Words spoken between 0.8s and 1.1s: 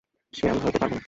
পারব না।